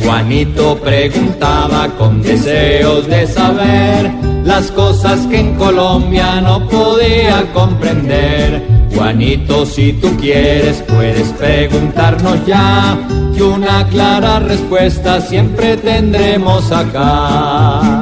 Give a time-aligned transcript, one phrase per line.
[0.00, 4.10] Juanito preguntaba con deseos de saber
[4.44, 8.62] las cosas que en Colombia no podía comprender.
[8.94, 12.98] Juanito, si tú quieres, puedes preguntarnos ya,
[13.34, 18.01] que una clara respuesta siempre tendremos acá.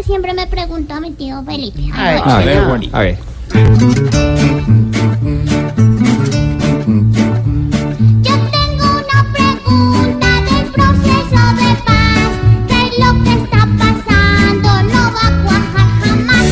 [0.00, 1.82] Que siempre me pregunta mi tío Felipe.
[1.92, 2.96] Ay, A ver, Juanito.
[2.96, 3.18] A ver.
[8.22, 12.30] Yo tengo una pregunta del proceso de paz.
[12.68, 14.68] ¿Qué es lo que está pasando?
[14.84, 16.48] No va a cuajar jamás.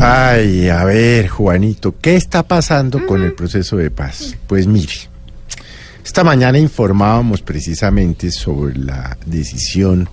[0.00, 0.30] ¿Ah?
[0.32, 4.36] Ay, a ver, Juanito, ¿qué está pasando con el proceso de paz?
[4.48, 4.94] Pues mire,
[6.04, 10.08] esta mañana informábamos precisamente sobre la decisión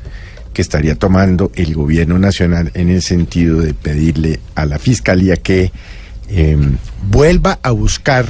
[0.57, 5.71] que estaría tomando el gobierno nacional en el sentido de pedirle a la fiscalía que
[6.29, 6.57] eh,
[7.11, 8.25] vuelva a buscar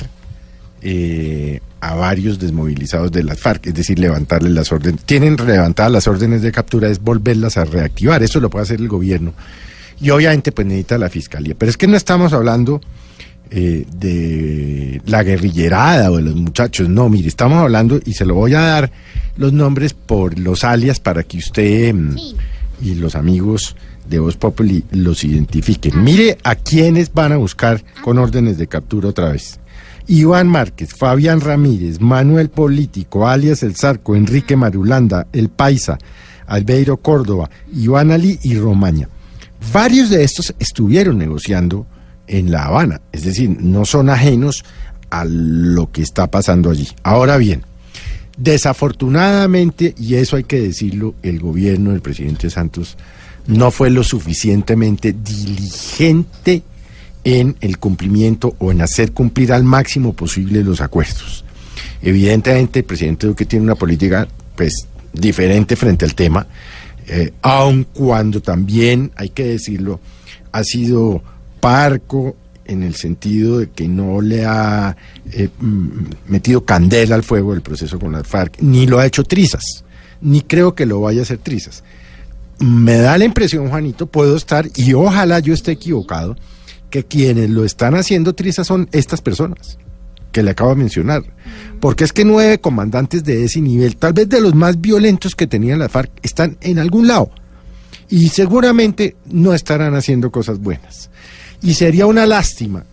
[0.81, 5.05] eh, a varios desmovilizados de las FARC, es decir, levantarles las órdenes.
[5.05, 8.21] Tienen levantadas las órdenes de captura, es volverlas a reactivar.
[8.21, 9.33] Eso lo puede hacer el gobierno.
[10.01, 11.55] Y obviamente pues necesita la fiscalía.
[11.57, 12.81] Pero es que no estamos hablando
[13.51, 16.89] eh, de la guerrillerada o de los muchachos.
[16.89, 18.91] No, mire, estamos hablando, y se lo voy a dar
[19.37, 22.35] los nombres por los alias para que usted mm, Sí.
[22.81, 23.75] y los amigos
[24.09, 26.03] de Voz Populi los identifiquen.
[26.03, 29.59] Mire a quienes van a buscar con órdenes de captura otra vez.
[30.07, 35.97] Iván Márquez, Fabián Ramírez, Manuel Político, alias El Zarco, Enrique Marulanda, El Paisa,
[36.45, 39.09] Albeiro Córdoba, Iván Ali y Romaña.
[39.73, 41.85] Varios de estos estuvieron negociando
[42.27, 44.63] en La Habana, es decir, no son ajenos
[45.09, 46.87] a lo que está pasando allí.
[47.03, 47.63] Ahora bien,
[48.37, 52.97] desafortunadamente, y eso hay que decirlo, el gobierno del presidente Santos
[53.47, 56.63] no fue lo suficientemente diligente
[57.23, 61.43] en el cumplimiento o en hacer cumplir al máximo posible los acuerdos.
[62.01, 66.47] Evidentemente, el presidente Duque tiene una política pues diferente frente al tema,
[67.07, 69.99] eh, aun cuando también, hay que decirlo,
[70.51, 71.23] ha sido
[71.59, 72.35] parco
[72.67, 74.95] en el sentido de que no le ha
[75.31, 75.87] eh, mm,
[76.27, 79.83] metido candela al fuego del proceso con las FARC, ni lo ha hecho trizas,
[80.21, 81.83] ni creo que lo vaya a hacer trizas.
[82.59, 86.35] Me da la impresión, Juanito, puedo estar, y ojalá yo esté equivocado,
[86.89, 89.77] que quienes lo están haciendo trizas son estas personas
[90.31, 91.23] que le acabo de mencionar.
[91.79, 95.47] Porque es que nueve comandantes de ese nivel, tal vez de los más violentos que
[95.47, 97.31] tenían la FARC, están en algún lado.
[98.09, 101.09] Y seguramente no estarán haciendo cosas buenas.
[101.61, 102.83] Y sería una lástima,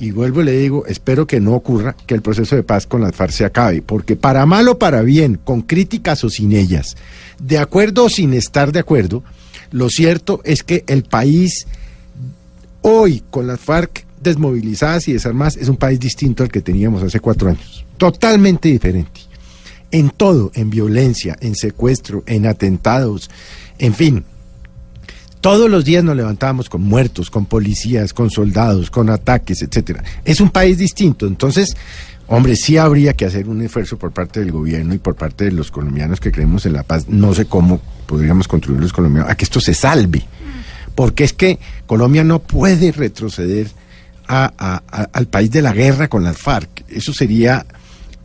[0.00, 3.02] y vuelvo y le digo, espero que no ocurra, que el proceso de paz con
[3.02, 3.82] las FARC se acabe.
[3.82, 6.96] Porque para mal o para bien, con críticas o sin ellas,
[7.38, 9.22] de acuerdo o sin estar de acuerdo,
[9.70, 11.66] lo cierto es que el país
[12.82, 17.20] hoy con las FARC desmovilizadas y desarmadas es un país distinto al que teníamos hace
[17.20, 17.84] cuatro años.
[17.96, 19.20] Totalmente diferente.
[19.90, 23.30] En todo, en violencia, en secuestro, en atentados,
[23.78, 24.24] en fin.
[25.40, 30.04] Todos los días nos levantamos con muertos, con policías, con soldados, con ataques, etcétera.
[30.24, 31.26] Es un país distinto.
[31.26, 31.76] Entonces,
[32.26, 35.52] hombre, sí habría que hacer un esfuerzo por parte del gobierno y por parte de
[35.52, 37.08] los colombianos que creemos en la paz.
[37.08, 40.24] No sé cómo podríamos contribuir los colombianos a que esto se salve
[40.94, 43.68] porque es que Colombia no puede retroceder
[44.28, 46.84] a- al país de la guerra con las FARC.
[46.88, 47.64] Eso sería,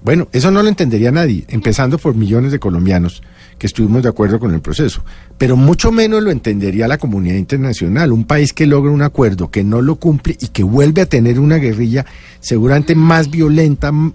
[0.06, 3.24] bueno, eso no lo entendería nadie, empezando por millones de colombianos
[3.58, 5.04] que estuvimos de acuerdo con el proceso,
[5.40, 9.64] pero mucho menos lo entendería la comunidad internacional, un país que logra un acuerdo, que
[9.64, 12.06] no lo cumple y que vuelve a tener una guerrilla
[12.40, 13.92] seguramente más violenta.
[13.92, 14.12] mm,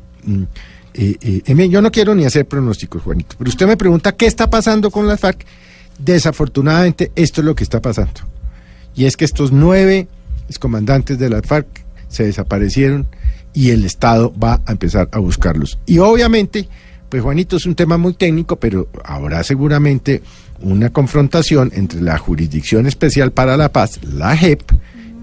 [0.95, 4.49] eh, eh, yo no quiero ni hacer pronósticos, Juanito, pero usted me pregunta qué está
[4.49, 5.45] pasando con las FARC.
[5.99, 8.21] Desafortunadamente, esto es lo que está pasando.
[8.95, 10.07] Y es que estos nueve
[10.49, 11.67] excomandantes de las FARC
[12.07, 13.09] se desaparecieron
[13.52, 15.79] y el Estado va a empezar a buscarlos.
[15.87, 16.69] Y obviamente,
[17.08, 20.23] pues Juanito, es un tema muy técnico, pero habrá seguramente
[20.61, 24.62] una confrontación entre la Jurisdicción Especial para la Paz, la JEP,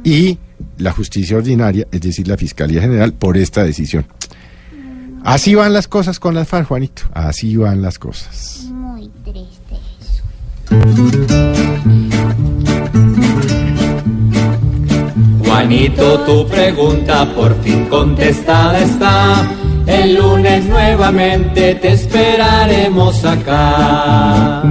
[0.03, 0.38] y
[0.77, 4.06] la Justicia Ordinaria, es decir, la Fiscalía General, por esta decisión.
[5.24, 7.01] Así van las cosas con las FARC, Juanito.
[7.13, 8.68] Así van las cosas.
[8.71, 11.56] Muy triste eso.
[15.57, 19.50] Juanito, tu pregunta por fin contestada está.
[19.88, 24.62] El lunes nuevamente te esperaremos acá.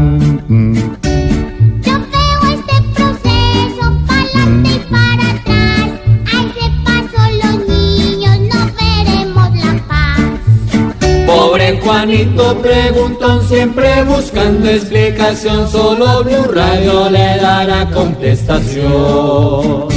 [1.83, 5.89] Yo veo este proceso pa'lante y para atrás.
[6.33, 10.23] A ese paso los niños no veremos la paz.
[11.27, 19.96] Pobre Juanito preguntón siempre buscando explicación, solo Blue Radio le dará contestación.